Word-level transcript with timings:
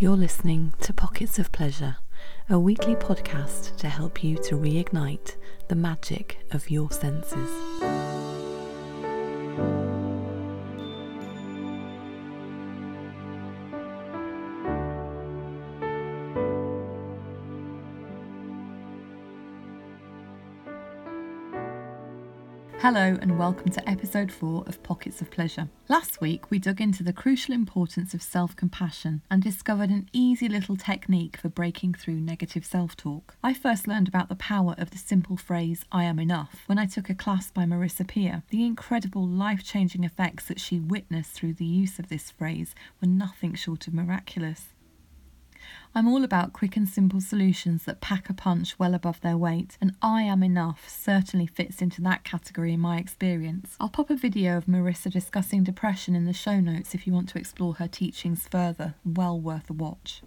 You're 0.00 0.16
listening 0.16 0.72
to 0.80 0.94
Pockets 0.94 1.38
of 1.38 1.52
Pleasure, 1.52 1.98
a 2.48 2.58
weekly 2.58 2.94
podcast 2.94 3.76
to 3.76 3.88
help 3.90 4.24
you 4.24 4.38
to 4.44 4.54
reignite 4.56 5.36
the 5.68 5.74
magic 5.74 6.38
of 6.52 6.70
your 6.70 6.90
senses. 6.90 7.50
Hello, 22.82 23.18
and 23.20 23.38
welcome 23.38 23.70
to 23.72 23.86
episode 23.86 24.32
4 24.32 24.64
of 24.66 24.82
Pockets 24.82 25.20
of 25.20 25.30
Pleasure. 25.30 25.68
Last 25.90 26.22
week, 26.22 26.50
we 26.50 26.58
dug 26.58 26.80
into 26.80 27.02
the 27.02 27.12
crucial 27.12 27.52
importance 27.52 28.14
of 28.14 28.22
self 28.22 28.56
compassion 28.56 29.20
and 29.30 29.42
discovered 29.42 29.90
an 29.90 30.08
easy 30.14 30.48
little 30.48 30.78
technique 30.78 31.36
for 31.36 31.50
breaking 31.50 31.92
through 31.92 32.14
negative 32.14 32.64
self 32.64 32.96
talk. 32.96 33.36
I 33.44 33.52
first 33.52 33.86
learned 33.86 34.08
about 34.08 34.30
the 34.30 34.34
power 34.34 34.74
of 34.78 34.92
the 34.92 34.96
simple 34.96 35.36
phrase, 35.36 35.84
I 35.92 36.04
am 36.04 36.18
enough, 36.18 36.62
when 36.64 36.78
I 36.78 36.86
took 36.86 37.10
a 37.10 37.14
class 37.14 37.50
by 37.50 37.64
Marissa 37.64 38.08
Peer. 38.08 38.44
The 38.48 38.64
incredible 38.64 39.28
life 39.28 39.62
changing 39.62 40.04
effects 40.04 40.46
that 40.46 40.58
she 40.58 40.80
witnessed 40.80 41.32
through 41.32 41.52
the 41.52 41.66
use 41.66 41.98
of 41.98 42.08
this 42.08 42.30
phrase 42.30 42.74
were 43.02 43.08
nothing 43.08 43.52
short 43.52 43.88
of 43.88 43.92
miraculous. 43.92 44.68
I'm 45.94 46.08
all 46.08 46.24
about 46.24 46.52
quick 46.52 46.76
and 46.76 46.88
simple 46.88 47.20
solutions 47.20 47.84
that 47.84 48.00
pack 48.00 48.30
a 48.30 48.34
punch 48.34 48.78
well 48.78 48.94
above 48.94 49.20
their 49.20 49.36
weight, 49.36 49.76
and 49.80 49.94
I 50.00 50.22
Am 50.22 50.42
Enough 50.42 50.88
certainly 50.88 51.46
fits 51.46 51.82
into 51.82 52.00
that 52.02 52.24
category 52.24 52.72
in 52.72 52.80
my 52.80 52.98
experience. 52.98 53.76
I'll 53.80 53.88
pop 53.88 54.10
a 54.10 54.16
video 54.16 54.56
of 54.56 54.66
Marissa 54.66 55.10
discussing 55.10 55.64
depression 55.64 56.14
in 56.14 56.24
the 56.24 56.32
show 56.32 56.60
notes 56.60 56.94
if 56.94 57.06
you 57.06 57.12
want 57.12 57.28
to 57.30 57.38
explore 57.38 57.74
her 57.74 57.88
teachings 57.88 58.46
further. 58.48 58.94
Well 59.04 59.40
worth 59.40 59.68
a 59.70 59.72
watch. 59.72 60.22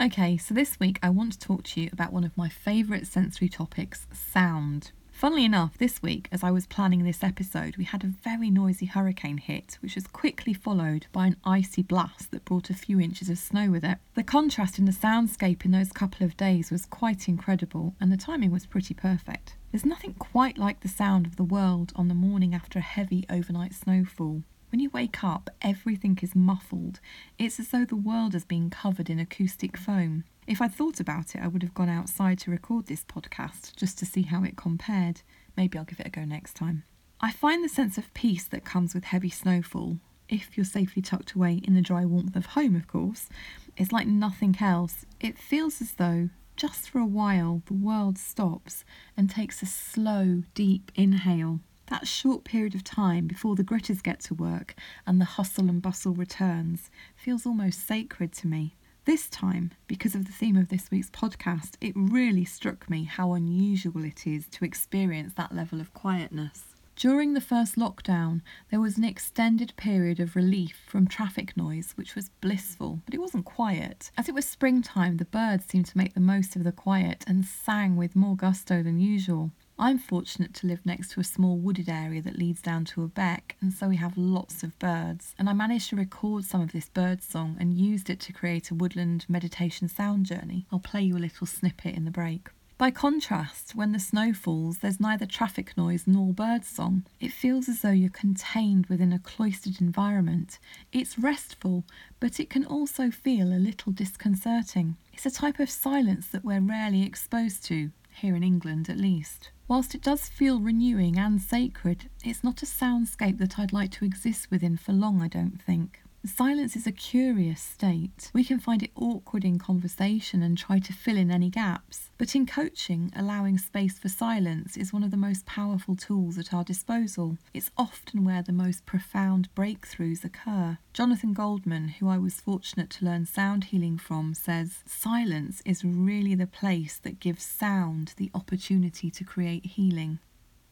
Okay, 0.00 0.36
so 0.38 0.54
this 0.54 0.80
week 0.80 0.98
I 1.02 1.10
want 1.10 1.32
to 1.32 1.38
talk 1.38 1.64
to 1.64 1.80
you 1.80 1.90
about 1.92 2.12
one 2.12 2.24
of 2.24 2.36
my 2.36 2.48
favourite 2.48 3.06
sensory 3.06 3.48
topics 3.48 4.06
sound. 4.12 4.92
Funnily 5.20 5.44
enough, 5.44 5.76
this 5.76 6.00
week, 6.00 6.28
as 6.32 6.42
I 6.42 6.50
was 6.50 6.64
planning 6.64 7.04
this 7.04 7.22
episode, 7.22 7.76
we 7.76 7.84
had 7.84 8.02
a 8.02 8.14
very 8.24 8.48
noisy 8.48 8.86
hurricane 8.86 9.36
hit, 9.36 9.76
which 9.82 9.94
was 9.94 10.06
quickly 10.06 10.54
followed 10.54 11.08
by 11.12 11.26
an 11.26 11.36
icy 11.44 11.82
blast 11.82 12.30
that 12.30 12.46
brought 12.46 12.70
a 12.70 12.74
few 12.74 12.98
inches 12.98 13.28
of 13.28 13.36
snow 13.36 13.70
with 13.70 13.84
it. 13.84 13.98
The 14.14 14.22
contrast 14.22 14.78
in 14.78 14.86
the 14.86 14.92
soundscape 14.92 15.66
in 15.66 15.72
those 15.72 15.92
couple 15.92 16.24
of 16.24 16.38
days 16.38 16.70
was 16.70 16.86
quite 16.86 17.28
incredible, 17.28 17.94
and 18.00 18.10
the 18.10 18.16
timing 18.16 18.50
was 18.50 18.64
pretty 18.64 18.94
perfect. 18.94 19.56
There's 19.70 19.84
nothing 19.84 20.14
quite 20.14 20.56
like 20.56 20.80
the 20.80 20.88
sound 20.88 21.26
of 21.26 21.36
the 21.36 21.44
world 21.44 21.92
on 21.94 22.08
the 22.08 22.14
morning 22.14 22.54
after 22.54 22.78
a 22.78 22.82
heavy 22.82 23.26
overnight 23.28 23.74
snowfall. 23.74 24.42
When 24.72 24.80
you 24.80 24.88
wake 24.88 25.22
up, 25.22 25.50
everything 25.60 26.18
is 26.22 26.34
muffled. 26.34 26.98
It's 27.38 27.60
as 27.60 27.68
though 27.68 27.84
the 27.84 27.94
world 27.94 28.32
has 28.32 28.46
been 28.46 28.70
covered 28.70 29.10
in 29.10 29.18
acoustic 29.18 29.76
foam. 29.76 30.24
If 30.50 30.60
I'd 30.60 30.74
thought 30.74 30.98
about 30.98 31.36
it, 31.36 31.40
I 31.40 31.46
would 31.46 31.62
have 31.62 31.74
gone 31.74 31.88
outside 31.88 32.40
to 32.40 32.50
record 32.50 32.86
this 32.86 33.04
podcast 33.04 33.76
just 33.76 34.00
to 34.00 34.04
see 34.04 34.22
how 34.22 34.42
it 34.42 34.56
compared. 34.56 35.22
Maybe 35.56 35.78
I'll 35.78 35.84
give 35.84 36.00
it 36.00 36.08
a 36.08 36.10
go 36.10 36.24
next 36.24 36.54
time. 36.54 36.82
I 37.20 37.30
find 37.30 37.62
the 37.62 37.68
sense 37.68 37.96
of 37.96 38.12
peace 38.14 38.46
that 38.48 38.64
comes 38.64 38.92
with 38.92 39.04
heavy 39.04 39.30
snowfall, 39.30 39.98
if 40.28 40.56
you're 40.56 40.64
safely 40.64 41.02
tucked 41.02 41.34
away 41.34 41.60
in 41.62 41.74
the 41.74 41.80
dry 41.80 42.04
warmth 42.04 42.34
of 42.34 42.46
home, 42.46 42.74
of 42.74 42.88
course, 42.88 43.28
is 43.76 43.92
like 43.92 44.08
nothing 44.08 44.56
else. 44.60 45.06
It 45.20 45.38
feels 45.38 45.80
as 45.80 45.92
though, 45.92 46.30
just 46.56 46.90
for 46.90 46.98
a 46.98 47.06
while, 47.06 47.62
the 47.66 47.74
world 47.74 48.18
stops 48.18 48.84
and 49.16 49.30
takes 49.30 49.62
a 49.62 49.66
slow, 49.66 50.42
deep 50.54 50.90
inhale. 50.96 51.60
That 51.86 52.08
short 52.08 52.42
period 52.42 52.74
of 52.74 52.82
time 52.82 53.28
before 53.28 53.54
the 53.54 53.62
gritters 53.62 54.02
get 54.02 54.18
to 54.22 54.34
work 54.34 54.74
and 55.06 55.20
the 55.20 55.26
hustle 55.26 55.68
and 55.68 55.80
bustle 55.80 56.14
returns 56.14 56.90
feels 57.14 57.46
almost 57.46 57.86
sacred 57.86 58.32
to 58.32 58.48
me. 58.48 58.74
This 59.06 59.30
time, 59.30 59.72
because 59.86 60.14
of 60.14 60.26
the 60.26 60.32
theme 60.32 60.56
of 60.56 60.68
this 60.68 60.90
week's 60.90 61.08
podcast, 61.10 61.76
it 61.80 61.94
really 61.96 62.44
struck 62.44 62.90
me 62.90 63.04
how 63.04 63.32
unusual 63.32 64.04
it 64.04 64.26
is 64.26 64.46
to 64.48 64.64
experience 64.64 65.32
that 65.34 65.54
level 65.54 65.80
of 65.80 65.94
quietness. 65.94 66.74
During 66.96 67.32
the 67.32 67.40
first 67.40 67.76
lockdown, 67.76 68.42
there 68.70 68.80
was 68.80 68.98
an 68.98 69.04
extended 69.04 69.72
period 69.76 70.20
of 70.20 70.36
relief 70.36 70.82
from 70.86 71.06
traffic 71.06 71.56
noise, 71.56 71.92
which 71.96 72.14
was 72.14 72.28
blissful, 72.42 73.00
but 73.06 73.14
it 73.14 73.22
wasn't 73.22 73.46
quiet. 73.46 74.10
As 74.18 74.28
it 74.28 74.34
was 74.34 74.44
springtime, 74.44 75.16
the 75.16 75.24
birds 75.24 75.64
seemed 75.64 75.86
to 75.86 75.96
make 75.96 76.12
the 76.12 76.20
most 76.20 76.54
of 76.54 76.62
the 76.62 76.70
quiet 76.70 77.24
and 77.26 77.46
sang 77.46 77.96
with 77.96 78.14
more 78.14 78.36
gusto 78.36 78.82
than 78.82 79.00
usual. 79.00 79.50
I'm 79.82 79.96
fortunate 79.96 80.52
to 80.56 80.66
live 80.66 80.84
next 80.84 81.12
to 81.12 81.20
a 81.20 81.24
small 81.24 81.56
wooded 81.56 81.88
area 81.88 82.20
that 82.20 82.38
leads 82.38 82.60
down 82.60 82.84
to 82.84 83.02
a 83.02 83.08
beck, 83.08 83.56
and 83.62 83.72
so 83.72 83.88
we 83.88 83.96
have 83.96 84.18
lots 84.18 84.62
of 84.62 84.78
birds. 84.78 85.34
And 85.38 85.48
I 85.48 85.54
managed 85.54 85.88
to 85.88 85.96
record 85.96 86.44
some 86.44 86.60
of 86.60 86.72
this 86.72 86.90
bird 86.90 87.22
song 87.22 87.56
and 87.58 87.72
used 87.72 88.10
it 88.10 88.20
to 88.20 88.32
create 88.34 88.70
a 88.70 88.74
woodland 88.74 89.24
meditation 89.26 89.88
sound 89.88 90.26
journey. 90.26 90.66
I'll 90.70 90.80
play 90.80 91.00
you 91.00 91.16
a 91.16 91.18
little 91.18 91.46
snippet 91.46 91.94
in 91.94 92.04
the 92.04 92.10
break. 92.10 92.48
By 92.76 92.90
contrast, 92.90 93.74
when 93.74 93.92
the 93.92 93.98
snow 93.98 94.34
falls, 94.34 94.78
there's 94.78 95.00
neither 95.00 95.24
traffic 95.24 95.74
noise 95.78 96.04
nor 96.06 96.34
bird 96.34 96.66
song. 96.66 97.06
It 97.18 97.32
feels 97.32 97.66
as 97.66 97.80
though 97.80 97.90
you're 97.90 98.10
contained 98.10 98.86
within 98.86 99.14
a 99.14 99.18
cloistered 99.18 99.80
environment. 99.80 100.58
It's 100.92 101.18
restful, 101.18 101.84
but 102.20 102.38
it 102.38 102.50
can 102.50 102.66
also 102.66 103.10
feel 103.10 103.48
a 103.48 103.56
little 103.56 103.92
disconcerting. 103.92 104.96
It's 105.14 105.24
a 105.24 105.30
type 105.30 105.58
of 105.58 105.70
silence 105.70 106.26
that 106.28 106.44
we're 106.44 106.60
rarely 106.60 107.02
exposed 107.02 107.64
to, 107.66 107.92
here 108.20 108.36
in 108.36 108.42
England 108.42 108.88
at 108.88 108.96
least. 108.96 109.50
Whilst 109.66 109.94
it 109.94 110.02
does 110.02 110.28
feel 110.28 110.60
renewing 110.60 111.18
and 111.18 111.40
sacred, 111.40 112.10
it's 112.24 112.44
not 112.44 112.62
a 112.62 112.66
soundscape 112.66 113.38
that 113.38 113.58
I'd 113.58 113.72
like 113.72 113.90
to 113.92 114.04
exist 114.04 114.50
within 114.50 114.76
for 114.76 114.92
long, 114.92 115.22
I 115.22 115.28
don't 115.28 115.60
think. 115.60 116.02
Silence 116.26 116.76
is 116.76 116.86
a 116.86 116.92
curious 116.92 117.62
state. 117.62 118.30
We 118.34 118.44
can 118.44 118.60
find 118.60 118.82
it 118.82 118.90
awkward 118.94 119.42
in 119.42 119.58
conversation 119.58 120.42
and 120.42 120.56
try 120.56 120.78
to 120.78 120.92
fill 120.92 121.16
in 121.16 121.30
any 121.30 121.48
gaps. 121.48 122.10
But 122.18 122.34
in 122.34 122.44
coaching, 122.44 123.10
allowing 123.16 123.56
space 123.56 123.98
for 123.98 124.10
silence 124.10 124.76
is 124.76 124.92
one 124.92 125.02
of 125.02 125.10
the 125.10 125.16
most 125.16 125.46
powerful 125.46 125.96
tools 125.96 126.36
at 126.36 126.52
our 126.52 126.62
disposal. 126.62 127.38
It's 127.54 127.70
often 127.78 128.22
where 128.22 128.42
the 128.42 128.52
most 128.52 128.84
profound 128.84 129.48
breakthroughs 129.54 130.22
occur. 130.22 130.76
Jonathan 130.92 131.32
Goldman, 131.32 131.88
who 131.88 132.08
I 132.10 132.18
was 132.18 132.34
fortunate 132.34 132.90
to 132.90 133.06
learn 133.06 133.24
sound 133.24 133.64
healing 133.64 133.96
from, 133.96 134.34
says 134.34 134.84
silence 134.84 135.62
is 135.64 135.86
really 135.86 136.34
the 136.34 136.46
place 136.46 136.98
that 136.98 137.20
gives 137.20 137.44
sound 137.44 138.12
the 138.18 138.30
opportunity 138.34 139.10
to 139.10 139.24
create 139.24 139.64
healing. 139.64 140.18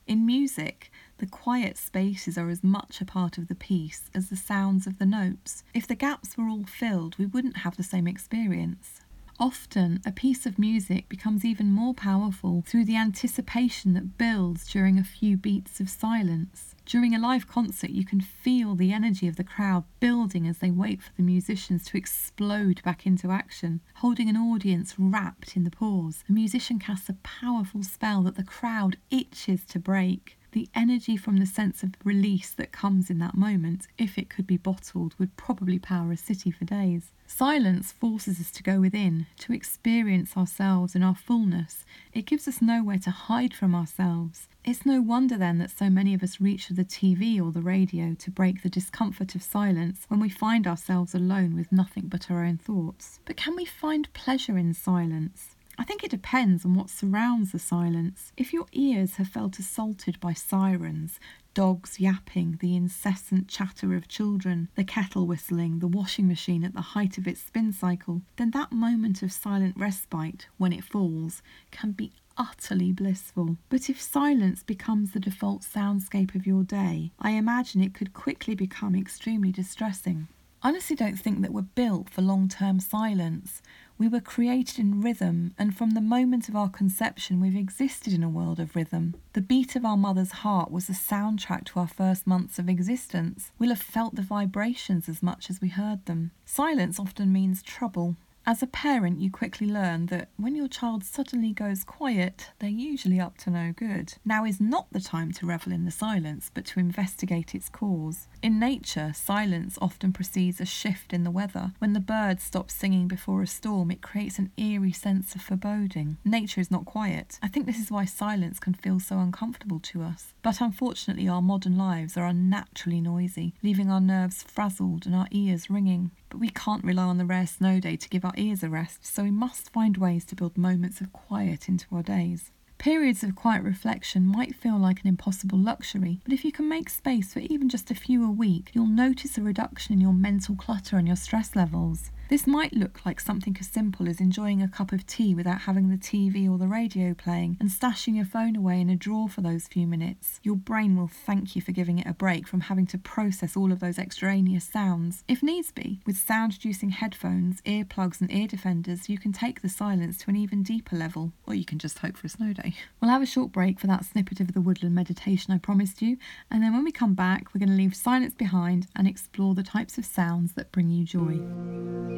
In 0.08 0.24
music, 0.24 0.90
the 1.18 1.26
quiet 1.26 1.76
spaces 1.76 2.38
are 2.38 2.48
as 2.48 2.64
much 2.64 3.02
a 3.02 3.04
part 3.04 3.36
of 3.36 3.48
the 3.48 3.54
piece 3.54 4.08
as 4.14 4.30
the 4.30 4.36
sounds 4.36 4.86
of 4.86 4.98
the 4.98 5.04
notes. 5.04 5.64
If 5.74 5.86
the 5.86 5.94
gaps 5.94 6.34
were 6.34 6.48
all 6.48 6.64
filled, 6.64 7.18
we 7.18 7.26
wouldn't 7.26 7.58
have 7.58 7.76
the 7.76 7.82
same 7.82 8.06
experience. 8.06 9.02
Often, 9.40 10.00
a 10.04 10.10
piece 10.10 10.46
of 10.46 10.58
music 10.58 11.08
becomes 11.08 11.44
even 11.44 11.70
more 11.70 11.94
powerful 11.94 12.64
through 12.66 12.86
the 12.86 12.96
anticipation 12.96 13.92
that 13.92 14.18
builds 14.18 14.66
during 14.66 14.98
a 14.98 15.04
few 15.04 15.36
beats 15.36 15.78
of 15.78 15.88
silence. 15.88 16.74
During 16.84 17.14
a 17.14 17.20
live 17.20 17.46
concert, 17.46 17.90
you 17.90 18.04
can 18.04 18.20
feel 18.20 18.74
the 18.74 18.92
energy 18.92 19.28
of 19.28 19.36
the 19.36 19.44
crowd 19.44 19.84
building 20.00 20.48
as 20.48 20.58
they 20.58 20.72
wait 20.72 21.00
for 21.02 21.12
the 21.16 21.22
musicians 21.22 21.84
to 21.84 21.96
explode 21.96 22.82
back 22.82 23.06
into 23.06 23.30
action. 23.30 23.80
Holding 23.96 24.28
an 24.28 24.36
audience 24.36 24.96
wrapped 24.98 25.56
in 25.56 25.62
the 25.62 25.70
pause, 25.70 26.24
a 26.28 26.32
musician 26.32 26.80
casts 26.80 27.08
a 27.08 27.14
powerful 27.22 27.84
spell 27.84 28.22
that 28.22 28.34
the 28.34 28.42
crowd 28.42 28.96
itches 29.08 29.64
to 29.66 29.78
break. 29.78 30.36
The 30.50 30.68
energy 30.74 31.16
from 31.16 31.36
the 31.36 31.46
sense 31.46 31.84
of 31.84 31.94
release 32.02 32.50
that 32.54 32.72
comes 32.72 33.08
in 33.08 33.18
that 33.18 33.36
moment, 33.36 33.86
if 33.98 34.18
it 34.18 34.30
could 34.30 34.48
be 34.48 34.56
bottled, 34.56 35.14
would 35.18 35.36
probably 35.36 35.78
power 35.78 36.10
a 36.10 36.16
city 36.16 36.50
for 36.50 36.64
days. 36.64 37.12
Silence 37.30 37.92
forces 37.92 38.40
us 38.40 38.50
to 38.50 38.62
go 38.62 38.80
within, 38.80 39.26
to 39.38 39.52
experience 39.52 40.34
ourselves 40.34 40.94
in 40.94 41.02
our 41.02 41.14
fullness. 41.14 41.84
It 42.14 42.24
gives 42.24 42.48
us 42.48 42.62
nowhere 42.62 42.98
to 43.00 43.10
hide 43.10 43.52
from 43.52 43.74
ourselves. 43.74 44.48
It's 44.64 44.86
no 44.86 45.02
wonder 45.02 45.36
then 45.36 45.58
that 45.58 45.70
so 45.70 45.90
many 45.90 46.14
of 46.14 46.22
us 46.22 46.40
reach 46.40 46.66
for 46.66 46.72
the 46.72 46.86
TV 46.86 47.38
or 47.40 47.52
the 47.52 47.60
radio 47.60 48.14
to 48.14 48.30
break 48.30 48.62
the 48.62 48.70
discomfort 48.70 49.34
of 49.34 49.42
silence 49.42 50.06
when 50.08 50.20
we 50.20 50.30
find 50.30 50.66
ourselves 50.66 51.14
alone 51.14 51.54
with 51.54 51.70
nothing 51.70 52.08
but 52.08 52.30
our 52.30 52.42
own 52.44 52.56
thoughts. 52.56 53.20
But 53.26 53.36
can 53.36 53.54
we 53.54 53.66
find 53.66 54.12
pleasure 54.14 54.56
in 54.56 54.72
silence? 54.72 55.54
I 55.78 55.84
think 55.84 56.02
it 56.02 56.10
depends 56.10 56.64
on 56.64 56.74
what 56.74 56.90
surrounds 56.90 57.52
the 57.52 57.58
silence. 57.58 58.32
If 58.36 58.52
your 58.52 58.66
ears 58.72 59.16
have 59.16 59.28
felt 59.28 59.58
assaulted 59.58 60.18
by 60.18 60.32
sirens, 60.32 61.20
dogs 61.58 61.98
yapping, 61.98 62.56
the 62.60 62.76
incessant 62.76 63.48
chatter 63.48 63.96
of 63.96 64.06
children, 64.06 64.68
the 64.76 64.84
kettle 64.84 65.26
whistling, 65.26 65.80
the 65.80 65.88
washing 65.88 66.28
machine 66.28 66.62
at 66.62 66.72
the 66.72 66.94
height 66.94 67.18
of 67.18 67.26
its 67.26 67.40
spin 67.40 67.72
cycle, 67.72 68.22
then 68.36 68.52
that 68.52 68.70
moment 68.70 69.24
of 69.24 69.32
silent 69.32 69.76
respite, 69.76 70.46
when 70.56 70.72
it 70.72 70.84
falls, 70.84 71.42
can 71.72 71.90
be 71.90 72.12
utterly 72.36 72.92
blissful. 72.92 73.56
But 73.70 73.90
if 73.90 74.00
silence 74.00 74.62
becomes 74.62 75.10
the 75.10 75.18
default 75.18 75.62
soundscape 75.62 76.36
of 76.36 76.46
your 76.46 76.62
day, 76.62 77.10
I 77.18 77.32
imagine 77.32 77.82
it 77.82 77.92
could 77.92 78.14
quickly 78.14 78.54
become 78.54 78.94
extremely 78.94 79.50
distressing. 79.50 80.28
I 80.62 80.68
honestly 80.68 80.94
don't 80.94 81.18
think 81.18 81.42
that 81.42 81.52
we're 81.52 81.62
built 81.62 82.08
for 82.08 82.22
long 82.22 82.48
term 82.48 82.78
silence. 82.78 83.62
We 83.98 84.06
were 84.06 84.20
created 84.20 84.78
in 84.78 85.00
rhythm, 85.00 85.54
and 85.58 85.76
from 85.76 85.90
the 85.90 86.00
moment 86.00 86.48
of 86.48 86.54
our 86.54 86.68
conception, 86.68 87.40
we've 87.40 87.56
existed 87.56 88.12
in 88.12 88.22
a 88.22 88.28
world 88.28 88.60
of 88.60 88.76
rhythm. 88.76 89.14
The 89.32 89.40
beat 89.40 89.74
of 89.74 89.84
our 89.84 89.96
mother's 89.96 90.30
heart 90.30 90.70
was 90.70 90.86
the 90.86 90.92
soundtrack 90.92 91.64
to 91.66 91.80
our 91.80 91.88
first 91.88 92.24
months 92.24 92.60
of 92.60 92.68
existence. 92.68 93.50
We'll 93.58 93.70
have 93.70 93.80
felt 93.80 94.14
the 94.14 94.22
vibrations 94.22 95.08
as 95.08 95.20
much 95.20 95.50
as 95.50 95.60
we 95.60 95.68
heard 95.68 96.06
them. 96.06 96.30
Silence 96.44 97.00
often 97.00 97.32
means 97.32 97.60
trouble. 97.60 98.14
As 98.48 98.62
a 98.62 98.66
parent, 98.66 99.20
you 99.20 99.30
quickly 99.30 99.66
learn 99.66 100.06
that 100.06 100.30
when 100.38 100.56
your 100.56 100.68
child 100.68 101.04
suddenly 101.04 101.52
goes 101.52 101.84
quiet, 101.84 102.48
they're 102.60 102.70
usually 102.70 103.20
up 103.20 103.36
to 103.40 103.50
no 103.50 103.74
good. 103.76 104.14
Now 104.24 104.46
is 104.46 104.58
not 104.58 104.86
the 104.90 105.00
time 105.00 105.32
to 105.32 105.44
revel 105.44 105.70
in 105.70 105.84
the 105.84 105.90
silence, 105.90 106.50
but 106.54 106.64
to 106.68 106.80
investigate 106.80 107.54
its 107.54 107.68
cause. 107.68 108.26
In 108.42 108.58
nature, 108.58 109.12
silence 109.14 109.76
often 109.82 110.14
precedes 110.14 110.62
a 110.62 110.64
shift 110.64 111.12
in 111.12 111.24
the 111.24 111.30
weather. 111.30 111.72
When 111.78 111.92
the 111.92 112.00
birds 112.00 112.42
stop 112.42 112.70
singing 112.70 113.06
before 113.06 113.42
a 113.42 113.46
storm, 113.46 113.90
it 113.90 114.00
creates 114.00 114.38
an 114.38 114.50
eerie 114.56 114.92
sense 114.92 115.34
of 115.34 115.42
foreboding. 115.42 116.16
Nature 116.24 116.62
is 116.62 116.70
not 116.70 116.86
quiet. 116.86 117.38
I 117.42 117.48
think 117.48 117.66
this 117.66 117.78
is 117.78 117.90
why 117.90 118.06
silence 118.06 118.58
can 118.58 118.72
feel 118.72 118.98
so 118.98 119.18
uncomfortable 119.18 119.80
to 119.80 120.00
us. 120.02 120.32
But 120.40 120.62
unfortunately, 120.62 121.28
our 121.28 121.42
modern 121.42 121.76
lives 121.76 122.16
are 122.16 122.24
unnaturally 122.24 123.02
noisy, 123.02 123.52
leaving 123.62 123.90
our 123.90 124.00
nerves 124.00 124.42
frazzled 124.42 125.04
and 125.04 125.14
our 125.14 125.28
ears 125.32 125.68
ringing. 125.68 126.12
But 126.30 126.40
we 126.40 126.50
can't 126.50 126.84
rely 126.84 127.04
on 127.04 127.18
the 127.18 127.24
rare 127.24 127.46
snow 127.46 127.80
day 127.80 127.96
to 127.96 128.08
give 128.08 128.24
our 128.24 128.34
ears 128.36 128.62
a 128.62 128.68
rest, 128.68 129.06
so 129.06 129.22
we 129.22 129.30
must 129.30 129.70
find 129.70 129.96
ways 129.96 130.24
to 130.26 130.36
build 130.36 130.58
moments 130.58 131.00
of 131.00 131.12
quiet 131.12 131.68
into 131.68 131.86
our 131.92 132.02
days. 132.02 132.50
Periods 132.78 133.24
of 133.24 133.34
quiet 133.34 133.64
reflection 133.64 134.24
might 134.24 134.54
feel 134.54 134.78
like 134.78 135.00
an 135.00 135.08
impossible 135.08 135.58
luxury, 135.58 136.20
but 136.22 136.32
if 136.32 136.44
you 136.44 136.52
can 136.52 136.68
make 136.68 136.88
space 136.88 137.32
for 137.32 137.40
even 137.40 137.68
just 137.68 137.90
a 137.90 137.94
few 137.94 138.24
a 138.24 138.30
week, 138.30 138.70
you'll 138.72 138.86
notice 138.86 139.36
a 139.36 139.42
reduction 139.42 139.94
in 139.94 140.00
your 140.00 140.12
mental 140.12 140.54
clutter 140.54 140.96
and 140.96 141.08
your 141.08 141.16
stress 141.16 141.56
levels. 141.56 142.10
This 142.28 142.46
might 142.46 142.74
look 142.74 143.06
like 143.06 143.20
something 143.20 143.56
as 143.58 143.68
simple 143.68 144.06
as 144.06 144.20
enjoying 144.20 144.60
a 144.60 144.68
cup 144.68 144.92
of 144.92 145.06
tea 145.06 145.34
without 145.34 145.62
having 145.62 145.88
the 145.88 145.96
TV 145.96 146.46
or 146.46 146.58
the 146.58 146.66
radio 146.66 147.14
playing 147.14 147.56
and 147.58 147.70
stashing 147.70 148.16
your 148.16 148.26
phone 148.26 148.54
away 148.54 148.82
in 148.82 148.90
a 148.90 148.96
drawer 148.96 149.30
for 149.30 149.40
those 149.40 149.66
few 149.66 149.86
minutes. 149.86 150.38
Your 150.42 150.56
brain 150.56 150.94
will 150.94 151.08
thank 151.08 151.56
you 151.56 151.62
for 151.62 151.72
giving 151.72 151.98
it 151.98 152.06
a 152.06 152.12
break 152.12 152.46
from 152.46 152.60
having 152.60 152.86
to 152.88 152.98
process 152.98 153.56
all 153.56 153.72
of 153.72 153.80
those 153.80 153.98
extraneous 153.98 154.66
sounds. 154.66 155.24
If 155.26 155.42
needs 155.42 155.72
be, 155.72 156.00
with 156.04 156.18
sound 156.18 156.52
reducing 156.52 156.90
headphones, 156.90 157.62
earplugs, 157.62 158.20
and 158.20 158.30
ear 158.30 158.46
defenders, 158.46 159.08
you 159.08 159.16
can 159.16 159.32
take 159.32 159.62
the 159.62 159.70
silence 159.70 160.18
to 160.18 160.30
an 160.30 160.36
even 160.36 160.62
deeper 160.62 160.96
level, 160.96 161.32
or 161.46 161.54
you 161.54 161.64
can 161.64 161.78
just 161.78 162.00
hope 162.00 162.18
for 162.18 162.26
a 162.26 162.30
snow 162.30 162.52
day. 162.52 162.74
We'll 163.00 163.10
have 163.10 163.22
a 163.22 163.26
short 163.26 163.52
break 163.52 163.80
for 163.80 163.86
that 163.86 164.04
snippet 164.04 164.40
of 164.40 164.52
the 164.52 164.60
woodland 164.60 164.94
meditation 164.94 165.54
I 165.54 165.58
promised 165.58 166.02
you, 166.02 166.18
and 166.50 166.62
then 166.62 166.74
when 166.74 166.84
we 166.84 166.92
come 166.92 167.14
back, 167.14 167.54
we're 167.54 167.60
going 167.60 167.70
to 167.70 167.74
leave 167.74 167.96
silence 167.96 168.34
behind 168.34 168.86
and 168.94 169.08
explore 169.08 169.54
the 169.54 169.62
types 169.62 169.96
of 169.96 170.04
sounds 170.04 170.52
that 170.52 170.72
bring 170.72 170.90
you 170.90 171.06
joy. 171.06 172.17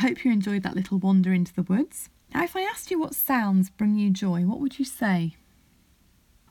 hope 0.00 0.24
you 0.24 0.32
enjoyed 0.32 0.62
that 0.62 0.74
little 0.74 0.98
wander 0.98 1.32
into 1.32 1.54
the 1.54 1.62
woods. 1.62 2.08
Now, 2.32 2.44
if 2.44 2.56
I 2.56 2.62
asked 2.62 2.90
you 2.90 2.98
what 2.98 3.14
sounds 3.14 3.70
bring 3.70 3.98
you 3.98 4.10
joy, 4.10 4.42
what 4.42 4.60
would 4.60 4.78
you 4.78 4.84
say? 4.84 5.36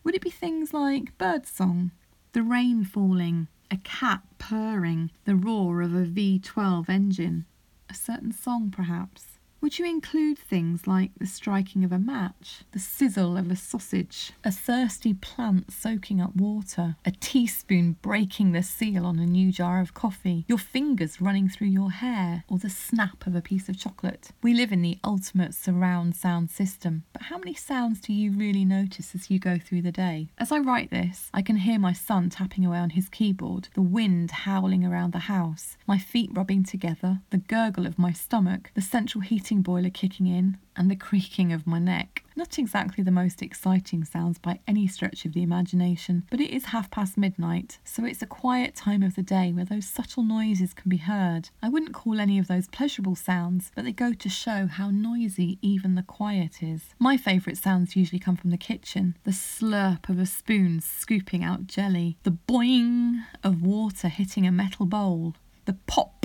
Would 0.03 0.15
it 0.15 0.21
be 0.21 0.29
things 0.29 0.73
like 0.73 1.17
birdsong, 1.17 1.91
the 2.33 2.43
rain 2.43 2.83
falling, 2.83 3.47
a 3.71 3.77
cat 3.77 4.21
purring, 4.37 5.11
the 5.25 5.35
roar 5.35 5.81
of 5.81 5.93
a 5.93 6.05
V12 6.05 6.89
engine, 6.89 7.45
a 7.89 7.93
certain 7.93 8.31
song 8.31 8.71
perhaps? 8.71 9.38
Would 9.61 9.77
you 9.77 9.85
include 9.85 10.39
things 10.39 10.87
like 10.87 11.11
the 11.19 11.25
striking 11.25 11.83
of 11.83 11.91
a 11.91 11.99
match, 11.99 12.61
the 12.71 12.79
sizzle 12.79 13.35
of 13.35 13.51
a 13.51 13.57
sausage, 13.57 14.31
a 14.41 14.51
thirsty 14.51 15.13
plant 15.13 15.73
soaking 15.73 16.21
up 16.21 16.33
water, 16.33 16.95
a 17.03 17.11
teaspoon 17.11 17.97
breaking 18.01 18.53
the 18.53 18.63
seal 18.63 19.05
on 19.05 19.19
a 19.19 19.25
new 19.25 19.51
jar 19.51 19.81
of 19.81 19.93
coffee, 19.93 20.45
your 20.47 20.57
fingers 20.57 21.19
running 21.19 21.49
through 21.49 21.67
your 21.67 21.91
hair, 21.91 22.45
or 22.47 22.57
the 22.57 22.69
snap 22.69 23.27
of 23.27 23.35
a 23.35 23.41
piece 23.41 23.67
of 23.67 23.77
chocolate? 23.77 24.29
We 24.41 24.53
live 24.53 24.71
in 24.71 24.81
the 24.81 24.97
ultimate 25.03 25.53
surround 25.53 26.15
sound 26.15 26.49
system, 26.49 27.03
but 27.11 27.23
how 27.23 27.37
many 27.37 27.53
sounds 27.53 27.99
do 27.99 28.13
you 28.13 28.31
really 28.31 28.63
notice 28.63 29.13
as 29.13 29.29
you 29.29 29.39
go 29.39 29.57
through 29.57 29.81
the 29.81 29.91
day? 29.91 30.29
As 30.37 30.53
I 30.53 30.59
write 30.59 30.89
this, 30.89 31.29
I 31.33 31.41
can 31.41 31.57
hear 31.57 31.79
my 31.79 31.91
son 31.91 32.29
tapping 32.29 32.65
away 32.65 32.77
on 32.77 32.91
his 32.91 33.09
keyboard, 33.09 33.67
the 33.73 33.81
wind 33.81 34.31
howling 34.31 34.85
around 34.85 35.11
the 35.11 35.19
house, 35.19 35.75
my 35.85 35.97
feet 35.97 36.29
rubbing 36.33 36.63
together, 36.63 37.19
the 37.29 37.37
gurgle 37.37 37.85
of 37.85 37.99
my 37.99 38.13
stomach, 38.13 38.71
the 38.73 38.81
central 38.81 39.21
heating 39.21 39.48
heating 39.49 39.63
boiler 39.63 39.89
kicking 39.89 40.27
in, 40.27 40.55
and 40.75 40.91
the 40.91 40.95
creaking 40.95 41.51
of 41.51 41.65
my 41.65 41.79
neck. 41.79 42.23
Not 42.35 42.59
exactly 42.59 43.03
the 43.03 43.09
most 43.09 43.41
exciting 43.41 44.05
sounds 44.05 44.37
by 44.37 44.59
any 44.67 44.85
stretch 44.87 45.25
of 45.25 45.33
the 45.33 45.41
imagination, 45.41 46.23
but 46.29 46.39
it 46.39 46.51
is 46.51 46.65
half 46.65 46.91
past 46.91 47.17
midnight, 47.17 47.79
so 47.83 48.05
it's 48.05 48.21
a 48.21 48.27
quiet 48.27 48.75
time 48.75 49.01
of 49.01 49.15
the 49.15 49.23
day 49.23 49.51
where 49.51 49.65
those 49.65 49.87
subtle 49.87 50.21
noises 50.21 50.75
can 50.75 50.87
be 50.87 50.97
heard. 50.97 51.49
I 51.63 51.69
wouldn't 51.69 51.95
call 51.95 52.19
any 52.19 52.37
of 52.37 52.45
those 52.45 52.67
pleasurable 52.67 53.15
sounds, 53.15 53.71
but 53.73 53.85
they 53.85 53.91
go 53.91 54.13
to 54.13 54.29
show 54.29 54.67
how 54.67 54.91
noisy 54.91 55.57
even 55.63 55.95
the 55.95 56.03
quiet 56.03 56.61
is. 56.61 56.93
My 56.99 57.17
favourite 57.17 57.57
sounds 57.57 57.95
usually 57.95 58.19
come 58.19 58.35
from 58.35 58.51
the 58.51 58.57
kitchen 58.57 59.17
the 59.23 59.31
slurp 59.31 60.09
of 60.09 60.19
a 60.19 60.27
spoon 60.27 60.79
scooping 60.79 61.43
out 61.43 61.65
jelly, 61.65 62.17
the 62.21 62.37
boing 62.47 63.23
of 63.43 63.63
water 63.63 64.09
hitting 64.09 64.45
a 64.45 64.51
metal 64.51 64.85
bowl, 64.85 65.33
the 65.65 65.73
pop 65.87 66.18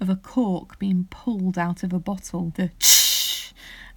of 0.00 0.08
a 0.08 0.16
cork 0.16 0.78
being 0.78 1.06
pulled 1.10 1.58
out 1.58 1.82
of 1.82 1.92
a 1.92 1.98
bottle, 1.98 2.52
the 2.54 2.70
tsh 2.78 3.08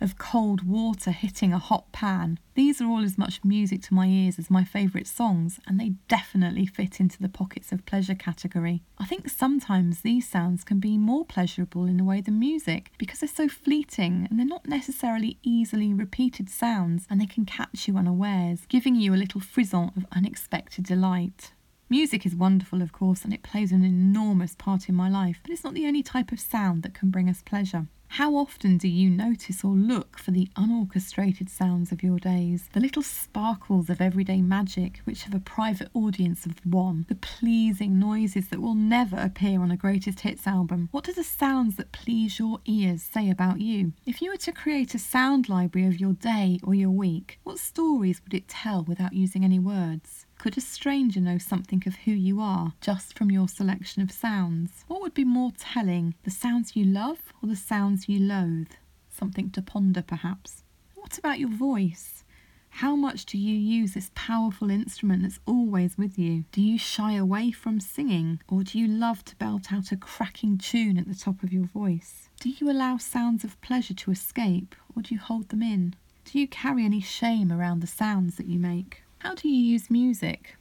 of 0.01 0.17
cold 0.17 0.67
water 0.67 1.11
hitting 1.11 1.53
a 1.53 1.59
hot 1.59 1.91
pan. 1.91 2.39
These 2.55 2.81
are 2.81 2.87
all 2.87 3.03
as 3.03 3.17
much 3.17 3.45
music 3.45 3.83
to 3.83 3.93
my 3.93 4.07
ears 4.07 4.39
as 4.39 4.49
my 4.49 4.63
favourite 4.63 5.07
songs, 5.07 5.59
and 5.67 5.79
they 5.79 5.93
definitely 6.07 6.65
fit 6.65 6.99
into 6.99 7.21
the 7.21 7.29
pockets 7.29 7.71
of 7.71 7.85
pleasure 7.85 8.15
category. 8.15 8.81
I 8.97 9.05
think 9.05 9.29
sometimes 9.29 10.01
these 10.01 10.27
sounds 10.27 10.63
can 10.63 10.79
be 10.79 10.97
more 10.97 11.23
pleasurable 11.23 11.85
in 11.85 11.99
a 11.99 12.03
way 12.03 12.19
than 12.19 12.39
music 12.39 12.91
because 12.97 13.19
they're 13.19 13.29
so 13.29 13.47
fleeting 13.47 14.27
and 14.29 14.39
they're 14.39 14.45
not 14.45 14.67
necessarily 14.67 15.37
easily 15.43 15.93
repeated 15.93 16.49
sounds 16.49 17.05
and 17.09 17.21
they 17.21 17.27
can 17.27 17.45
catch 17.45 17.87
you 17.87 17.95
unawares, 17.95 18.65
giving 18.67 18.95
you 18.95 19.13
a 19.13 19.15
little 19.15 19.39
frisson 19.39 19.91
of 19.95 20.05
unexpected 20.11 20.85
delight. 20.85 21.51
Music 21.91 22.25
is 22.25 22.33
wonderful, 22.33 22.81
of 22.81 22.93
course, 22.93 23.25
and 23.25 23.33
it 23.33 23.43
plays 23.43 23.73
an 23.73 23.83
enormous 23.83 24.55
part 24.55 24.87
in 24.87 24.95
my 24.95 25.09
life, 25.09 25.41
but 25.43 25.51
it's 25.51 25.65
not 25.65 25.73
the 25.73 25.85
only 25.85 26.01
type 26.01 26.31
of 26.31 26.39
sound 26.39 26.83
that 26.83 26.93
can 26.93 27.09
bring 27.09 27.29
us 27.29 27.41
pleasure. 27.41 27.85
How 28.07 28.35
often 28.35 28.77
do 28.77 28.87
you 28.87 29.09
notice 29.09 29.61
or 29.61 29.71
look 29.71 30.17
for 30.17 30.31
the 30.31 30.47
unorchestrated 30.55 31.49
sounds 31.49 31.91
of 31.91 32.01
your 32.01 32.17
days, 32.17 32.69
the 32.71 32.79
little 32.79 33.03
sparkles 33.03 33.89
of 33.89 33.99
everyday 33.99 34.41
magic 34.41 35.01
which 35.03 35.23
have 35.23 35.33
a 35.33 35.41
private 35.41 35.89
audience 35.93 36.45
of 36.45 36.65
one, 36.65 37.05
the 37.09 37.15
pleasing 37.15 37.99
noises 37.99 38.47
that 38.47 38.61
will 38.61 38.73
never 38.73 39.17
appear 39.17 39.61
on 39.61 39.69
a 39.69 39.75
greatest 39.75 40.21
hits 40.21 40.47
album? 40.47 40.87
What 40.91 41.03
do 41.03 41.11
the 41.11 41.25
sounds 41.25 41.75
that 41.75 41.91
please 41.91 42.39
your 42.39 42.59
ears 42.63 43.03
say 43.03 43.29
about 43.29 43.59
you? 43.59 43.91
If 44.05 44.21
you 44.21 44.31
were 44.31 44.37
to 44.37 44.53
create 44.53 44.95
a 44.95 44.99
sound 44.99 45.49
library 45.49 45.89
of 45.89 45.99
your 45.99 46.13
day 46.13 46.57
or 46.63 46.73
your 46.73 46.89
week, 46.89 47.39
what 47.43 47.59
stories 47.59 48.21
would 48.23 48.33
it 48.33 48.47
tell 48.47 48.85
without 48.85 49.11
using 49.11 49.43
any 49.43 49.59
words? 49.59 50.25
Could 50.41 50.57
a 50.57 50.61
stranger 50.61 51.21
know 51.21 51.37
something 51.37 51.83
of 51.85 51.97
who 51.97 52.13
you 52.13 52.41
are 52.41 52.73
just 52.81 53.15
from 53.15 53.29
your 53.29 53.47
selection 53.47 54.01
of 54.01 54.11
sounds? 54.11 54.85
What 54.87 54.99
would 55.01 55.13
be 55.13 55.23
more 55.23 55.51
telling, 55.55 56.15
the 56.23 56.31
sounds 56.31 56.75
you 56.75 56.83
love 56.83 57.31
or 57.43 57.47
the 57.47 57.55
sounds 57.55 58.09
you 58.09 58.17
loathe? 58.19 58.71
Something 59.07 59.51
to 59.51 59.61
ponder, 59.61 60.01
perhaps. 60.01 60.63
What 60.95 61.19
about 61.19 61.37
your 61.37 61.51
voice? 61.51 62.23
How 62.71 62.95
much 62.95 63.27
do 63.27 63.37
you 63.37 63.53
use 63.53 63.93
this 63.93 64.09
powerful 64.15 64.71
instrument 64.71 65.21
that's 65.21 65.37
always 65.45 65.95
with 65.95 66.17
you? 66.17 66.45
Do 66.51 66.59
you 66.59 66.79
shy 66.79 67.13
away 67.13 67.51
from 67.51 67.79
singing, 67.79 68.41
or 68.49 68.63
do 68.63 68.79
you 68.79 68.87
love 68.87 69.23
to 69.25 69.35
belt 69.35 69.71
out 69.71 69.91
a 69.91 69.95
cracking 69.95 70.57
tune 70.57 70.97
at 70.97 71.07
the 71.07 71.13
top 71.13 71.43
of 71.43 71.53
your 71.53 71.65
voice? 71.65 72.29
Do 72.39 72.49
you 72.49 72.71
allow 72.71 72.97
sounds 72.97 73.43
of 73.43 73.61
pleasure 73.61 73.93
to 73.93 74.09
escape, 74.09 74.73
or 74.95 75.03
do 75.03 75.13
you 75.13 75.21
hold 75.21 75.49
them 75.49 75.61
in? 75.61 75.93
Do 76.25 76.39
you 76.39 76.47
carry 76.47 76.83
any 76.83 76.99
shame 76.99 77.51
around 77.51 77.81
the 77.81 77.85
sounds 77.85 78.37
that 78.37 78.47
you 78.47 78.57
make? 78.57 79.00
How 79.23 79.35
do 79.35 79.47
you 79.47 79.73
use 79.73 79.91
music? 79.91 80.55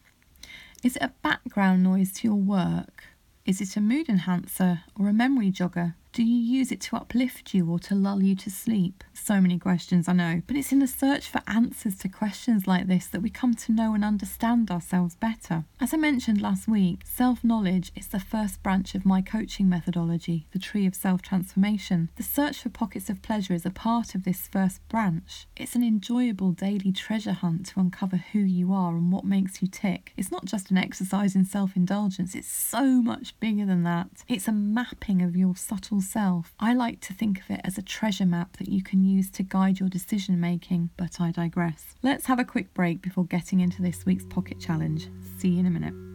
Is 0.85 0.97
it 0.97 1.02
a 1.02 1.14
background 1.23 1.83
noise 1.83 2.12
to 2.12 2.29
your 2.29 2.37
work? 2.37 3.05
Is 3.47 3.62
it 3.62 3.75
a 3.75 3.81
mood 3.81 4.11
enhancer 4.11 4.83
or 4.99 5.09
a 5.09 5.14
memory 5.14 5.50
jogger? 5.50 5.95
Do 6.12 6.25
you 6.25 6.59
use 6.59 6.73
it 6.73 6.81
to 6.83 6.97
uplift 6.97 7.55
you 7.55 7.71
or 7.71 7.79
to 7.79 7.95
lull 7.95 8.21
you 8.21 8.35
to 8.35 8.50
sleep? 8.50 9.05
So 9.14 9.40
many 9.40 9.61
questions, 9.61 10.09
I 10.09 10.12
know, 10.12 10.43
but 10.49 10.57
it's 10.57 10.73
in 10.73 10.81
the 10.81 10.88
search 10.88 11.29
for 11.29 11.40
answers 11.47 11.97
to 11.99 12.09
questions 12.09 12.67
like 12.67 12.88
this 12.88 13.07
that 13.07 13.21
we 13.21 13.31
come 13.31 13.55
to 13.55 13.71
know 13.71 13.95
and 13.95 14.05
understand 14.05 14.73
ourselves 14.73 15.14
better. 15.14 15.67
As 15.81 15.95
I 15.95 15.99
mentioned 15.99 16.43
last 16.43 16.67
week, 16.67 17.02
self 17.05 17.45
knowledge 17.45 17.93
is 17.95 18.09
the 18.09 18.19
first 18.19 18.61
branch 18.61 18.97
of 18.97 19.07
my 19.07 19.23
coaching 19.23 19.69
methodology, 19.69 20.49
the 20.50 20.59
tree 20.59 20.85
of 20.85 20.97
self 20.97 21.23
transformation. 21.23 22.09
The 22.17 22.25
search 22.25 22.61
for 22.62 22.71
pockets 22.71 23.09
of 23.09 23.23
pleasure 23.23 23.55
is 23.55 23.64
a 23.64 23.71
part 23.71 24.17
of 24.17 24.25
this 24.25 24.49
first 24.49 24.81
branch. 24.88 25.47
It's 25.57 25.76
an 25.76 25.85
enjoyable 25.85 26.50
daily 26.50 26.90
treasure 26.90 27.35
hunt 27.35 27.67
to 27.67 27.81
uncover 27.81 28.17
who 28.17 28.40
you 28.40 28.73
are 28.73 28.97
and 28.97 29.12
what 29.12 29.25
makes 29.25 29.62
you 29.62 29.69
tick. 29.69 30.12
It's 30.17 30.33
not 30.33 30.47
just 30.47 30.73
an 30.73 30.79
exercise 30.79 31.37
in 31.37 31.45
self 31.45 31.76
indulgence, 31.76 32.35
it's 32.35 32.50
so 32.50 33.00
much 33.00 33.38
bigger 33.38 33.64
than 33.64 33.85
that. 33.85 34.09
It's 34.26 34.49
a 34.49 34.52
mapping 34.52 35.23
of 35.23 35.37
your 35.37 35.55
subtle 35.55 36.00
self. 36.00 36.54
I 36.59 36.75
like 36.75 37.00
to 37.02 37.12
think 37.12 37.40
of 37.40 37.50
it 37.50 37.61
as 37.64 37.78
a 37.78 37.83
treasure 37.83 38.26
map 38.26 38.57
that 38.59 38.69
you 38.69 38.83
can 38.83 39.04
use 39.04 39.30
to 39.30 39.42
guide 39.42 39.80
your 39.80 39.88
decision 39.88 40.40
making, 40.40 40.90
but 40.97 41.21
I 41.21 41.30
digress. 41.30 41.95
Let's 42.02 42.26
have 42.26 42.38
a 42.38 42.45
quick 42.45 42.75
break 42.75 43.02
before 43.02 43.25
getting 43.25 43.61
into 43.61 43.83
this 43.83 44.04
week's 44.04 44.25
pocket 44.25 44.61
challenge. 44.61 45.09
See 45.38 45.49
you 45.49 45.61
in 45.61 45.66
a 45.66 45.71
minute. 45.71 46.10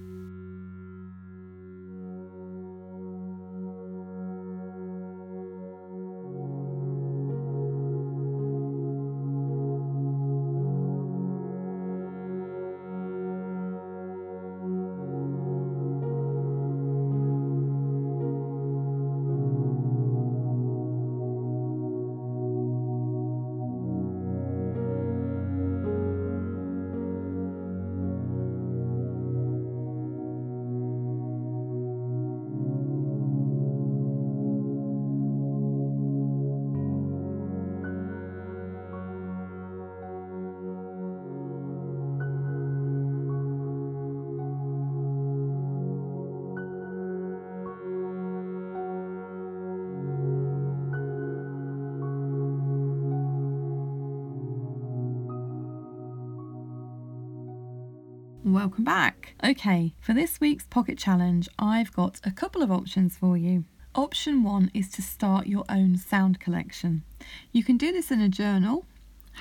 Welcome 58.56 58.86
back. 58.86 59.36
Okay, 59.44 59.96
for 60.00 60.14
this 60.14 60.40
week's 60.40 60.66
pocket 60.66 60.98
challenge, 60.98 61.50
I've 61.60 61.92
got 61.92 62.22
a 62.24 62.32
couple 62.32 62.62
of 62.62 62.72
options 62.72 63.18
for 63.18 63.36
you. 63.36 63.66
Option 63.96 64.44
one 64.44 64.72
is 64.74 64.90
to 64.92 65.02
start 65.02 65.48
your 65.48 65.66
own 65.68 65.98
sound 65.98 66.40
collection. 66.40 67.04
You 67.52 67.66
can 67.66 67.76
do 67.76 67.92
this 67.92 68.12
in 68.12 68.22
a 68.22 68.30
journal, 68.30 68.86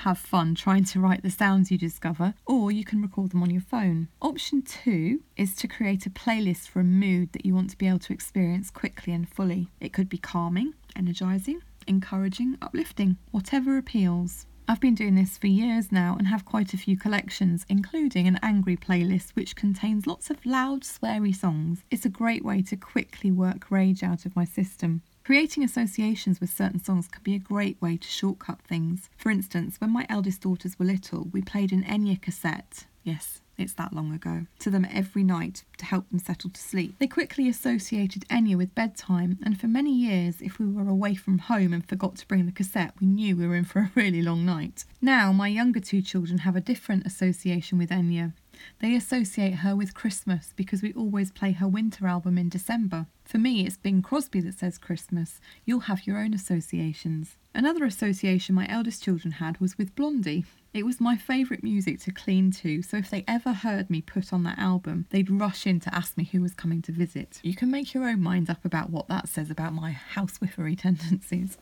have 0.02 0.18
fun 0.18 0.56
trying 0.56 0.83
to 0.87 0.99
write 0.99 1.23
the 1.23 1.30
sounds 1.30 1.71
you 1.71 1.78
discover, 1.78 2.35
or 2.44 2.73
you 2.73 2.85
can 2.85 3.00
record 3.00 3.30
them 3.30 3.44
on 3.44 3.50
your 3.50 3.62
phone. 3.62 4.09
Option 4.21 4.62
two 4.62 5.21
is 5.37 5.54
to 5.54 5.68
create 5.68 6.06
a 6.06 6.11
playlist 6.11 6.66
for 6.66 6.80
a 6.80 6.85
mood 6.85 7.33
that 7.35 7.47
you 7.47 7.54
want 7.54 7.71
to 7.71 7.78
be 7.78 7.87
able 7.87 8.00
to 8.00 8.12
experience 8.12 8.68
quickly 8.68 9.12
and 9.12 9.28
fully. 9.28 9.68
It 9.80 9.92
could 9.92 10.09
be 10.09 10.18
calming, 10.18 10.75
energizing, 10.97 11.61
encouraging, 11.87 12.59
uplifting, 12.61 13.18
whatever 13.30 13.78
appeals. 13.78 14.47
I've 14.66 14.80
been 14.80 14.94
doing 14.94 15.14
this 15.14 15.37
for 15.37 15.47
years 15.47 15.92
now 15.92 16.16
and 16.18 16.26
have 16.28 16.47
quite 16.47 16.73
a 16.73 16.78
few 16.78 16.97
collections, 16.97 17.66
including 17.68 18.26
an 18.26 18.38
angry 18.42 18.78
playlist 18.78 19.33
which 19.35 19.56
contains 19.56 20.06
lots 20.06 20.30
of 20.30 20.44
loud, 20.47 20.83
sweary 20.85 21.37
songs. 21.37 21.85
It's 21.90 22.06
a 22.06 22.11
great 22.11 22.42
way 22.42 22.62
to 22.62 22.76
quickly 22.76 23.30
work 23.30 23.71
rage 23.71 24.02
out 24.02 24.25
of 24.25 24.35
my 24.35 24.47
system. 24.47 25.02
Creating 25.23 25.64
associations 25.64 26.40
with 26.40 26.49
certain 26.49 26.83
songs 26.83 27.09
can 27.09 27.23
be 27.23 27.35
a 27.35 27.38
great 27.38 27.80
way 27.83 27.99
to 27.99 28.09
shortcut 28.09 28.62
things. 28.62 29.11
For 29.18 29.30
instance, 29.30 29.80
when 29.80 29.90
my 29.90 30.06
eldest 30.09 30.40
daughters 30.40 30.78
were 30.78 30.87
little, 30.87 31.28
we 31.30 31.42
played 31.42 31.71
an 31.71 31.85
Enya 31.85 32.21
cassette. 32.21 32.87
Yes, 33.02 33.42
it's 33.56 33.75
that 33.75 33.92
long 33.92 34.12
ago, 34.12 34.46
to 34.61 34.70
them 34.70 34.87
every 34.90 35.25
night 35.25 35.64
to 35.78 35.84
help 35.84 36.08
them 36.11 36.18
settle 36.18 36.50
to 36.50 36.61
sleep. 36.61 36.96
They 36.99 37.06
quickly 37.06 37.49
associated 37.49 38.28
Enya 38.28 38.56
with 38.56 38.75
bedtime, 38.75 39.38
and 39.44 39.61
for 39.61 39.68
many 39.68 39.92
years, 39.94 40.40
if 40.40 40.58
we 40.58 40.66
were 40.66 40.88
away 40.88 41.14
from 41.14 41.38
home 41.38 41.73
and 41.73 41.87
forgot 41.87 42.16
to 42.16 42.26
bring 42.26 42.46
the 42.46 42.52
cassette, 42.52 42.94
we 43.00 43.06
knew 43.06 43.37
we 43.37 43.46
were 43.46 43.56
in 43.56 43.64
for 43.64 43.78
a 43.80 43.90
really 43.94 44.23
long 44.23 44.44
night. 44.44 44.84
Now, 45.00 45.32
my 45.32 45.49
younger 45.49 45.80
two 45.80 46.02
children 46.02 46.38
have 46.38 46.56
a 46.56 46.61
different 46.61 47.06
association 47.06 47.78
with 47.78 47.90
Enya. 47.90 48.32
They 48.80 48.94
associate 48.94 49.56
her 49.56 49.75
with 49.75 49.94
Christmas 49.94 50.52
because 50.56 50.80
we 50.82 50.92
always 50.92 51.32
play 51.32 51.52
her 51.52 51.68
winter 51.68 52.06
album 52.06 52.38
in 52.38 52.49
December. 52.49 53.06
For 53.25 53.38
me, 53.38 53.66
it's 53.66 53.76
Bing 53.76 54.00
Crosby 54.00 54.40
that 54.40 54.54
says 54.54 54.78
Christmas. 54.78 55.40
You'll 55.64 55.80
have 55.80 56.06
your 56.06 56.18
own 56.18 56.34
associations. 56.34 57.37
Another 57.54 57.84
association 57.84 58.54
my 58.54 58.66
eldest 58.68 59.02
children 59.02 59.32
had 59.32 59.61
was 59.61 59.76
with 59.76 59.94
Blondie. 59.94 60.44
It 60.75 60.85
was 60.85 61.00
my 61.00 61.16
favourite 61.16 61.62
music 61.62 62.00
to 62.00 62.11
clean 62.11 62.50
to, 62.50 62.83
so 62.83 62.97
if 62.97 63.09
they 63.09 63.25
ever 63.28 63.52
heard 63.52 63.88
me 63.90 64.00
put 64.00 64.33
on 64.33 64.43
that 64.43 64.59
album, 64.59 65.07
they'd 65.11 65.31
rush 65.31 65.69
in 65.69 65.78
to 65.78 65.95
ask 65.95 66.16
me 66.16 66.25
who 66.25 66.43
was 66.43 66.52
coming 66.52 66.83
to 66.83 66.90
visit. 66.90 67.38
You 67.45 67.54
can 67.54 67.71
make 67.71 67.95
your 67.95 68.09
own 68.09 68.21
mind 68.21 68.50
up 68.50 68.64
about 68.64 68.90
what 68.90 69.07
that 69.07 69.28
says 69.28 69.52
about 69.52 69.73
my 69.73 69.97
housewifery 70.16 70.76
tendencies. 70.81 71.59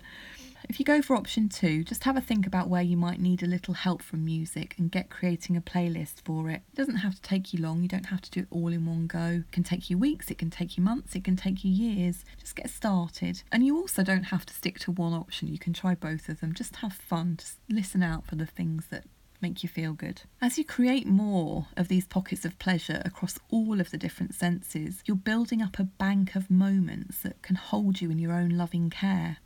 If 0.69 0.79
you 0.79 0.85
go 0.85 1.03
for 1.03 1.17
option 1.17 1.49
two, 1.49 1.85
just 1.85 2.05
have 2.05 2.17
a 2.17 2.21
think 2.21 2.47
about 2.47 2.69
where 2.69 2.83
you 2.83 2.97
might 2.97 3.21
need 3.21 3.43
a 3.43 3.47
little 3.47 3.75
help 3.75 4.03
from 4.03 4.25
music 4.25 4.75
and 4.79 4.91
get 4.91 5.11
creating 5.11 5.57
a 5.57 5.61
playlist 5.61 6.23
for 6.25 6.51
it. 6.51 6.63
It 6.73 6.77
doesn't 6.77 6.97
have 6.97 7.15
to 7.15 7.23
take 7.23 7.53
you 7.53 7.61
long, 7.61 7.83
you 7.83 7.89
don't 7.89 8.07
have 8.07 8.23
to 8.23 8.31
do 8.31 8.41
it 8.41 8.47
all 8.51 8.69
in 8.69 8.87
one 8.87 9.07
go. 9.07 9.43
It 9.47 9.53
can 9.53 9.65
take 9.65 9.91
you 9.91 9.99
weeks, 9.99 10.31
it 10.31 10.39
can 10.39 10.51
take 10.51 10.77
you 10.77 10.83
months, 10.83 11.15
it 11.15 11.25
can 11.25 11.37
take 11.37 11.65
you 11.65 11.71
years. 11.71 12.25
Just 12.39 12.57
get 12.57 12.71
started. 12.71 13.43
And 13.51 13.67
you 13.67 13.77
also 13.77 14.03
don't 14.03 14.25
have 14.25 14.47
to 14.47 14.55
stick 14.55 14.79
to 14.81 14.91
one 14.91 15.13
option, 15.13 15.49
you 15.49 15.59
can 15.59 15.73
try 15.73 15.95
both 15.95 16.29
of 16.29 16.41
them. 16.41 16.55
Just 16.55 16.77
have 16.77 16.93
fun, 16.95 17.37
just 17.39 17.59
listen 17.69 18.03
out 18.03 18.27
for 18.27 18.37
the 18.37 18.47
things 18.47 18.87
that 18.91 19.05
make 19.43 19.63
you 19.63 19.69
feel 19.69 19.93
good. 19.93 20.23
As 20.41 20.57
you 20.57 20.65
create 20.65 21.07
more 21.07 21.67
of 21.77 21.89
these 21.89 22.07
pockets 22.07 22.45
of 22.45 22.59
pleasure 22.59 23.03
across 23.05 23.39
all 23.51 23.81
of 23.81 23.91
the 23.91 23.99
different 23.99 24.35
senses, 24.35 25.03
you're 25.05 25.17
building 25.17 25.61
up 25.61 25.79
a 25.79 25.85
bank 25.85 26.37
of 26.37 26.49
moments 26.51 27.19
that 27.19 27.43
can 27.43 27.57
hold 27.57 28.01
you 28.01 28.11
in 28.11 28.19
your 28.19 28.33
own 28.33 28.51
loving 28.51 28.89
care. 28.89 29.39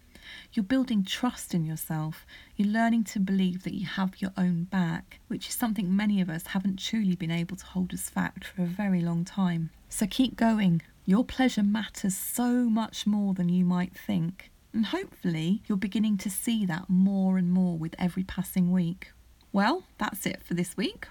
You're 0.52 0.64
building 0.64 1.04
trust 1.04 1.54
in 1.54 1.64
yourself. 1.64 2.26
You're 2.56 2.68
learning 2.68 3.04
to 3.04 3.20
believe 3.20 3.62
that 3.64 3.74
you 3.74 3.86
have 3.86 4.20
your 4.20 4.32
own 4.36 4.64
back, 4.64 5.20
which 5.28 5.48
is 5.48 5.54
something 5.54 5.94
many 5.94 6.20
of 6.20 6.30
us 6.30 6.48
haven't 6.48 6.78
truly 6.78 7.14
been 7.14 7.30
able 7.30 7.56
to 7.56 7.66
hold 7.66 7.92
as 7.92 8.08
fact 8.08 8.44
for 8.44 8.62
a 8.62 8.66
very 8.66 9.00
long 9.00 9.24
time. 9.24 9.70
So 9.88 10.06
keep 10.06 10.36
going. 10.36 10.82
Your 11.04 11.24
pleasure 11.24 11.62
matters 11.62 12.16
so 12.16 12.68
much 12.68 13.06
more 13.06 13.34
than 13.34 13.48
you 13.48 13.64
might 13.64 13.96
think. 13.96 14.50
And 14.72 14.86
hopefully, 14.86 15.62
you're 15.66 15.78
beginning 15.78 16.18
to 16.18 16.30
see 16.30 16.66
that 16.66 16.90
more 16.90 17.38
and 17.38 17.50
more 17.50 17.78
with 17.78 17.94
every 17.98 18.24
passing 18.24 18.72
week. 18.72 19.12
Well, 19.52 19.84
that's 19.98 20.26
it 20.26 20.42
for 20.44 20.54
this 20.54 20.76
week. 20.76 21.06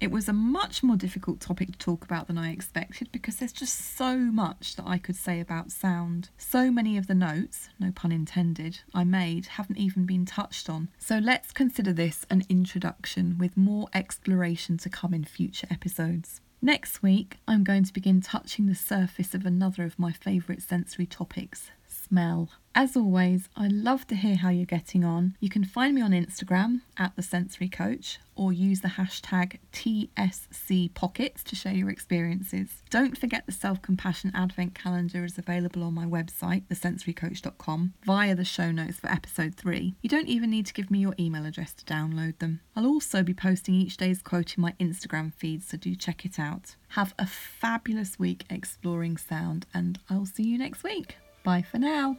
It 0.00 0.10
was 0.10 0.28
a 0.28 0.32
much 0.32 0.82
more 0.82 0.96
difficult 0.96 1.40
topic 1.40 1.72
to 1.72 1.78
talk 1.78 2.04
about 2.04 2.26
than 2.26 2.38
I 2.38 2.50
expected 2.50 3.10
because 3.12 3.36
there's 3.36 3.52
just 3.52 3.96
so 3.96 4.16
much 4.16 4.76
that 4.76 4.86
I 4.86 4.98
could 4.98 5.16
say 5.16 5.40
about 5.40 5.72
sound. 5.72 6.30
So 6.38 6.70
many 6.70 6.96
of 6.96 7.06
the 7.06 7.14
notes, 7.14 7.68
no 7.78 7.92
pun 7.92 8.12
intended, 8.12 8.80
I 8.94 9.04
made 9.04 9.46
haven't 9.46 9.78
even 9.78 10.06
been 10.06 10.26
touched 10.26 10.68
on. 10.68 10.88
So 10.98 11.18
let's 11.18 11.52
consider 11.52 11.92
this 11.92 12.26
an 12.30 12.44
introduction 12.48 13.38
with 13.38 13.56
more 13.56 13.88
exploration 13.94 14.78
to 14.78 14.90
come 14.90 15.14
in 15.14 15.24
future 15.24 15.66
episodes. 15.70 16.40
Next 16.62 17.02
week, 17.02 17.36
I'm 17.46 17.64
going 17.64 17.84
to 17.84 17.92
begin 17.92 18.20
touching 18.20 18.66
the 18.66 18.74
surface 18.74 19.34
of 19.34 19.44
another 19.44 19.84
of 19.84 19.98
my 19.98 20.12
favourite 20.12 20.62
sensory 20.62 21.06
topics 21.06 21.70
smell. 22.08 22.50
As 22.78 22.94
always, 22.94 23.48
I 23.56 23.68
love 23.68 24.06
to 24.08 24.14
hear 24.14 24.36
how 24.36 24.50
you're 24.50 24.66
getting 24.66 25.02
on. 25.02 25.34
You 25.40 25.48
can 25.48 25.64
find 25.64 25.94
me 25.94 26.02
on 26.02 26.10
Instagram 26.10 26.82
at 26.98 27.16
the 27.16 27.22
Sensory 27.22 27.70
Coach 27.70 28.18
or 28.34 28.52
use 28.52 28.82
the 28.82 28.88
hashtag 28.88 29.56
TSC 29.72 30.92
Pockets 30.92 31.42
to 31.44 31.56
share 31.56 31.72
your 31.72 31.88
experiences. 31.88 32.82
Don't 32.90 33.16
forget 33.16 33.46
the 33.46 33.52
Self 33.52 33.80
Compassion 33.80 34.30
Advent 34.34 34.74
Calendar 34.74 35.24
is 35.24 35.38
available 35.38 35.82
on 35.82 35.94
my 35.94 36.04
website, 36.04 36.64
thesensorycoach.com, 36.68 37.94
via 38.04 38.34
the 38.34 38.44
show 38.44 38.70
notes 38.70 38.98
for 39.00 39.10
episode 39.10 39.54
3. 39.54 39.94
You 40.02 40.10
don't 40.10 40.28
even 40.28 40.50
need 40.50 40.66
to 40.66 40.74
give 40.74 40.90
me 40.90 40.98
your 40.98 41.14
email 41.18 41.46
address 41.46 41.72
to 41.72 41.84
download 41.86 42.38
them. 42.40 42.60
I'll 42.76 42.86
also 42.86 43.22
be 43.22 43.32
posting 43.32 43.74
each 43.74 43.96
day's 43.96 44.20
quote 44.20 44.54
in 44.58 44.60
my 44.60 44.74
Instagram 44.78 45.32
feed, 45.32 45.62
so 45.62 45.78
do 45.78 45.94
check 45.94 46.26
it 46.26 46.38
out. 46.38 46.76
Have 46.88 47.14
a 47.18 47.26
fabulous 47.26 48.18
week 48.18 48.44
exploring 48.50 49.16
sound, 49.16 49.64
and 49.72 49.98
I'll 50.10 50.26
see 50.26 50.42
you 50.42 50.58
next 50.58 50.82
week. 50.84 51.16
Bye 51.46 51.62
for 51.62 51.78
now. 51.78 52.18